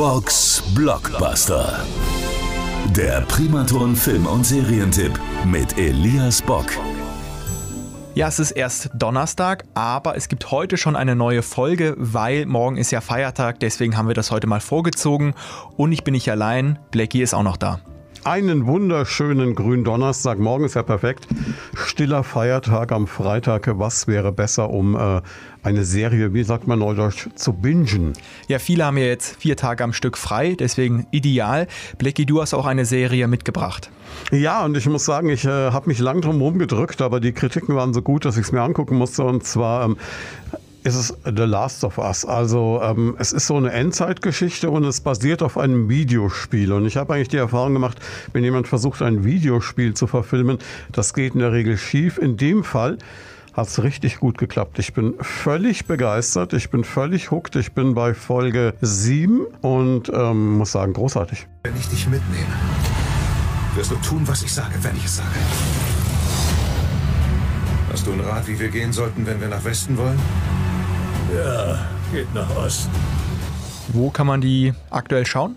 Box 0.00 0.62
Blockbuster. 0.74 1.78
Der 2.96 3.20
Primaton 3.26 3.94
Film- 3.94 4.26
und 4.26 4.46
Serientipp 4.46 5.12
mit 5.44 5.76
Elias 5.76 6.40
Bock. 6.40 6.64
Ja, 8.14 8.28
es 8.28 8.38
ist 8.38 8.52
erst 8.52 8.88
Donnerstag, 8.94 9.66
aber 9.74 10.16
es 10.16 10.28
gibt 10.28 10.50
heute 10.50 10.78
schon 10.78 10.96
eine 10.96 11.14
neue 11.14 11.42
Folge, 11.42 11.96
weil 11.98 12.46
morgen 12.46 12.78
ist 12.78 12.92
ja 12.92 13.02
Feiertag, 13.02 13.60
deswegen 13.60 13.98
haben 13.98 14.08
wir 14.08 14.14
das 14.14 14.30
heute 14.30 14.46
mal 14.46 14.60
vorgezogen 14.60 15.34
und 15.76 15.92
ich 15.92 16.02
bin 16.02 16.12
nicht 16.12 16.30
allein, 16.30 16.78
Blackie 16.90 17.20
ist 17.20 17.34
auch 17.34 17.42
noch 17.42 17.58
da. 17.58 17.80
Einen 18.24 18.66
wunderschönen 18.66 19.54
grünen 19.54 19.82
Donnerstag. 19.82 20.38
Morgen 20.38 20.64
ist 20.64 20.74
ja 20.74 20.82
perfekt. 20.82 21.26
Stiller 21.74 22.22
Feiertag 22.22 22.92
am 22.92 23.06
Freitag. 23.06 23.70
Was 23.78 24.08
wäre 24.08 24.30
besser, 24.30 24.68
um 24.68 24.94
äh, 24.94 25.22
eine 25.62 25.84
Serie, 25.84 26.34
wie 26.34 26.42
sagt 26.42 26.66
man 26.66 26.80
neudeutsch, 26.80 27.28
zu 27.34 27.54
bingen? 27.54 28.12
Ja, 28.46 28.58
viele 28.58 28.84
haben 28.84 28.98
ja 28.98 29.06
jetzt 29.06 29.36
vier 29.40 29.56
Tage 29.56 29.82
am 29.84 29.94
Stück 29.94 30.18
frei, 30.18 30.54
deswegen 30.58 31.06
ideal. 31.12 31.66
Blackie, 31.96 32.26
du 32.26 32.42
hast 32.42 32.52
auch 32.52 32.66
eine 32.66 32.84
Serie 32.84 33.26
mitgebracht. 33.26 33.90
Ja, 34.30 34.66
und 34.66 34.76
ich 34.76 34.86
muss 34.86 35.06
sagen, 35.06 35.30
ich 35.30 35.46
äh, 35.46 35.70
habe 35.70 35.88
mich 35.88 35.98
lang 35.98 36.20
drum 36.20 36.58
gedrückt, 36.58 37.00
aber 37.00 37.20
die 37.20 37.32
Kritiken 37.32 37.74
waren 37.74 37.94
so 37.94 38.02
gut, 38.02 38.26
dass 38.26 38.36
ich 38.36 38.42
es 38.42 38.52
mir 38.52 38.60
angucken 38.60 38.96
musste. 38.96 39.24
Und 39.24 39.44
zwar 39.44 39.86
ähm, 39.86 39.96
ist 40.84 40.94
es 40.94 41.14
The 41.24 41.42
Last 41.42 41.84
of 41.84 41.98
Us. 41.98 42.24
Also 42.24 42.80
ähm, 42.82 43.16
es 43.18 43.32
ist 43.32 43.46
so 43.46 43.56
eine 43.56 43.72
Endzeitgeschichte 43.72 44.70
und 44.70 44.84
es 44.84 45.00
basiert 45.00 45.42
auf 45.42 45.58
einem 45.58 45.88
Videospiel. 45.88 46.72
Und 46.72 46.86
ich 46.86 46.96
habe 46.96 47.14
eigentlich 47.14 47.28
die 47.28 47.36
Erfahrung 47.36 47.74
gemacht, 47.74 47.98
wenn 48.32 48.44
jemand 48.44 48.68
versucht, 48.68 49.02
ein 49.02 49.24
Videospiel 49.24 49.94
zu 49.94 50.06
verfilmen, 50.06 50.58
das 50.92 51.14
geht 51.14 51.34
in 51.34 51.40
der 51.40 51.52
Regel 51.52 51.76
schief. 51.76 52.18
In 52.18 52.36
dem 52.36 52.64
Fall 52.64 52.98
hat 53.52 53.66
es 53.66 53.82
richtig 53.82 54.20
gut 54.20 54.38
geklappt. 54.38 54.78
Ich 54.78 54.94
bin 54.94 55.14
völlig 55.20 55.86
begeistert, 55.86 56.52
ich 56.52 56.70
bin 56.70 56.84
völlig 56.84 57.30
hooked, 57.30 57.56
ich 57.56 57.72
bin 57.72 57.94
bei 57.94 58.14
Folge 58.14 58.74
7 58.80 59.46
und 59.60 60.10
ähm, 60.14 60.58
muss 60.58 60.72
sagen, 60.72 60.92
großartig. 60.92 61.46
Wenn 61.64 61.76
ich 61.76 61.88
dich 61.88 62.06
mitnehme, 62.06 62.46
wirst 63.74 63.90
du 63.90 63.96
tun, 63.96 64.22
was 64.26 64.42
ich 64.42 64.52
sage, 64.52 64.74
wenn 64.82 64.96
ich 64.96 65.04
es 65.04 65.16
sage. 65.16 65.28
Hast 67.92 68.06
du 68.06 68.12
einen 68.12 68.20
Rat, 68.20 68.46
wie 68.46 68.58
wir 68.58 68.68
gehen 68.68 68.92
sollten, 68.92 69.26
wenn 69.26 69.40
wir 69.40 69.48
nach 69.48 69.64
Westen 69.64 69.96
wollen? 69.98 70.18
Ja, 71.34 71.78
geht 72.12 72.32
nach 72.34 72.56
Osten. 72.56 72.90
Wo 73.92 74.10
kann 74.10 74.26
man 74.26 74.40
die 74.40 74.72
aktuell 74.90 75.26
schauen? 75.26 75.56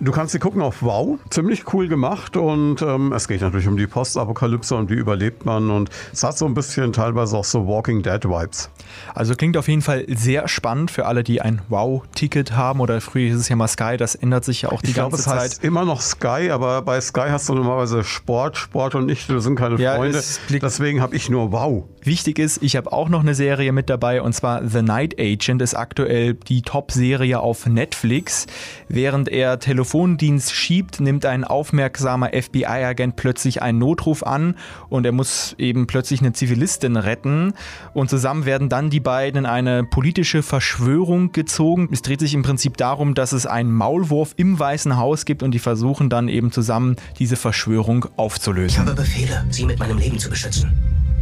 Du 0.00 0.10
kannst 0.10 0.32
sie 0.32 0.40
gucken 0.40 0.62
auf 0.62 0.82
Wow, 0.82 1.20
ziemlich 1.30 1.72
cool 1.72 1.86
gemacht 1.86 2.36
und 2.36 2.82
ähm, 2.82 3.12
es 3.12 3.28
geht 3.28 3.40
natürlich 3.40 3.68
um 3.68 3.76
die 3.76 3.86
Postapokalypse 3.86 4.74
und 4.74 4.90
wie 4.90 4.94
überlebt 4.94 5.44
man 5.46 5.70
und 5.70 5.90
es 6.12 6.24
hat 6.24 6.36
so 6.36 6.44
ein 6.44 6.54
bisschen 6.54 6.92
teilweise 6.92 7.36
auch 7.36 7.44
so 7.44 7.68
Walking 7.68 8.02
Dead 8.02 8.24
Vibes. 8.24 8.68
Also 9.14 9.36
klingt 9.36 9.56
auf 9.56 9.68
jeden 9.68 9.80
Fall 9.82 10.04
sehr 10.08 10.48
spannend 10.48 10.90
für 10.90 11.06
alle, 11.06 11.22
die 11.22 11.40
ein 11.40 11.62
Wow-Ticket 11.68 12.50
haben 12.56 12.80
oder 12.80 13.00
früher 13.00 13.28
hieß 13.28 13.36
es 13.36 13.48
ja 13.48 13.54
mal 13.54 13.68
Sky, 13.68 13.96
das 13.96 14.16
ändert 14.16 14.44
sich 14.44 14.62
ja 14.62 14.70
auch 14.72 14.82
die 14.82 14.90
ich 14.90 14.96
ganze 14.96 15.10
glaub, 15.10 15.18
es 15.20 15.24
Zeit. 15.24 15.38
heißt 15.40 15.64
immer 15.64 15.84
noch 15.84 16.00
Sky, 16.00 16.50
aber 16.50 16.82
bei 16.82 17.00
Sky 17.00 17.26
hast 17.28 17.48
du 17.48 17.54
normalerweise 17.54 18.02
Sport, 18.02 18.56
Sport 18.56 18.96
und 18.96 19.08
ich, 19.08 19.28
wir 19.28 19.40
sind 19.40 19.54
keine 19.54 19.76
Ja, 19.76 19.94
Freunde, 19.94 20.20
deswegen 20.50 21.00
habe 21.00 21.14
ich 21.14 21.30
nur 21.30 21.52
Wow. 21.52 21.84
Wichtig 22.02 22.40
ist, 22.40 22.60
ich 22.60 22.74
habe 22.74 22.90
auch 22.92 23.08
noch 23.08 23.20
eine 23.20 23.36
Serie 23.36 23.70
mit 23.70 23.88
dabei 23.88 24.20
und 24.20 24.32
zwar 24.32 24.66
The 24.68 24.82
Night 24.82 25.14
Agent 25.20 25.62
ist 25.62 25.74
aktuell 25.76 26.34
die 26.34 26.62
Top-Serie 26.62 27.38
auf 27.38 27.66
Netflix. 27.66 28.48
Während 28.88 29.28
er 29.28 29.60
Telefondienst 29.92 30.54
schiebt, 30.54 31.00
nimmt 31.00 31.26
ein 31.26 31.44
aufmerksamer 31.44 32.30
FBI-Agent 32.32 33.14
plötzlich 33.14 33.60
einen 33.60 33.78
Notruf 33.78 34.22
an 34.22 34.54
und 34.88 35.04
er 35.04 35.12
muss 35.12 35.54
eben 35.58 35.86
plötzlich 35.86 36.20
eine 36.20 36.32
Zivilistin 36.32 36.96
retten 36.96 37.52
und 37.92 38.08
zusammen 38.08 38.46
werden 38.46 38.70
dann 38.70 38.88
die 38.88 39.00
beiden 39.00 39.40
in 39.40 39.46
eine 39.46 39.84
politische 39.84 40.42
Verschwörung 40.42 41.32
gezogen. 41.32 41.90
Es 41.92 42.00
dreht 42.00 42.20
sich 42.20 42.32
im 42.32 42.42
Prinzip 42.42 42.78
darum, 42.78 43.12
dass 43.14 43.32
es 43.32 43.44
einen 43.44 43.70
Maulwurf 43.70 44.32
im 44.38 44.58
Weißen 44.58 44.96
Haus 44.96 45.26
gibt 45.26 45.42
und 45.42 45.50
die 45.50 45.58
versuchen 45.58 46.08
dann 46.08 46.28
eben 46.28 46.52
zusammen 46.52 46.96
diese 47.18 47.36
Verschwörung 47.36 48.06
Ich 48.06 48.18
aufzulösen. 48.18 48.78
habe 48.78 48.94
Befehle, 48.94 49.44
Sie 49.50 49.66
mit 49.66 49.78
meinem 49.78 49.98
Leben 49.98 50.18
zu 50.18 50.30
beschützen. 50.30 50.72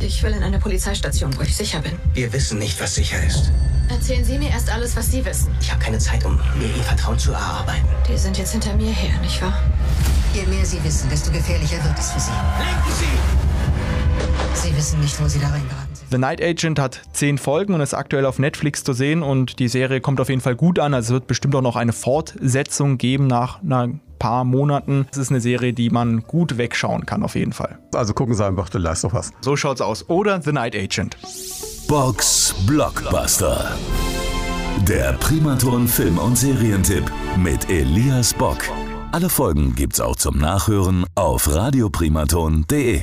Ich 0.00 0.24
will 0.24 0.32
in 0.32 0.42
eine 0.42 0.58
Polizeistation, 0.58 1.30
wo 1.38 1.42
ich 1.42 1.54
sicher 1.54 1.78
bin. 1.82 1.92
Wir 2.14 2.32
wissen 2.32 2.58
nicht, 2.58 2.80
was 2.80 2.96
sicher 2.96 3.24
ist. 3.24 3.52
Erzählen 3.88 4.24
Sie 4.24 4.38
mir 4.38 4.50
erst 4.50 4.72
alles, 4.72 4.96
was 4.96 5.10
Sie 5.10 5.24
wissen. 5.24 5.54
Ich 5.60 5.70
habe 5.70 5.82
keine 5.82 5.98
Zeit, 5.98 6.24
um 6.24 6.36
mir 6.58 6.66
Ihr 6.76 6.82
Vertrauen 6.82 7.18
zu 7.18 7.32
erarbeiten. 7.32 7.86
Die 8.08 8.16
sind 8.16 8.36
jetzt 8.38 8.52
hinter 8.52 8.74
mir 8.74 8.90
her, 8.90 9.18
nicht 9.20 9.40
wahr? 9.40 9.54
Je 10.34 10.44
mehr 10.46 10.64
Sie 10.64 10.82
wissen, 10.84 11.08
desto 11.08 11.30
gefährlicher 11.30 11.82
wird 11.84 11.98
es 11.98 12.10
für 12.10 12.20
Sie. 12.20 12.30
Sie 14.54 14.76
wissen 14.76 15.00
nicht, 15.00 15.20
wo 15.22 15.28
Sie 15.28 15.38
da 15.38 15.48
reingeraten 15.48 15.94
sind. 15.94 16.10
The 16.10 16.18
Night 16.18 16.42
Agent 16.42 16.78
hat 16.78 17.02
zehn 17.12 17.38
Folgen 17.38 17.74
und 17.74 17.80
ist 17.80 17.94
aktuell 17.94 18.26
auf 18.26 18.38
Netflix 18.38 18.84
zu 18.84 18.92
sehen 18.92 19.22
und 19.22 19.58
die 19.58 19.68
Serie 19.68 20.00
kommt 20.00 20.20
auf 20.20 20.28
jeden 20.28 20.40
Fall 20.40 20.56
gut 20.56 20.78
an. 20.78 20.94
Also 20.94 21.06
es 21.06 21.12
wird 21.12 21.26
bestimmt 21.26 21.54
auch 21.54 21.62
noch 21.62 21.76
eine 21.76 21.92
Fortsetzung 21.92 22.98
geben 22.98 23.26
nach 23.26 23.60
ein 23.62 24.00
paar 24.18 24.44
Monaten. 24.44 25.06
Es 25.10 25.18
ist 25.18 25.30
eine 25.30 25.40
Serie, 25.40 25.72
die 25.72 25.90
man 25.90 26.22
gut 26.22 26.58
wegschauen 26.58 27.06
kann 27.06 27.22
auf 27.22 27.34
jeden 27.34 27.52
Fall. 27.52 27.78
Also 27.94 28.14
gucken 28.14 28.34
Sie 28.34 28.44
einfach 28.44 28.68
The 28.72 28.78
Last 28.78 29.04
of 29.04 29.14
Us. 29.14 29.32
So 29.40 29.56
schaut's 29.56 29.80
aus. 29.80 30.08
Oder 30.08 30.40
The 30.42 30.52
Night 30.52 30.74
Agent. 30.74 31.16
Box 31.88 32.52
Blockbuster. 32.66 33.70
Der 34.88 35.12
Primaton 35.14 35.86
Film- 35.86 36.18
und 36.18 36.36
Serientipp 36.36 37.04
mit 37.36 37.70
Elias 37.70 38.34
Bock. 38.34 38.58
Alle 39.12 39.28
Folgen 39.28 39.74
gibt's 39.76 40.00
auch 40.00 40.16
zum 40.16 40.38
Nachhören 40.38 41.06
auf 41.14 41.54
radioprimaton.de. 41.54 43.02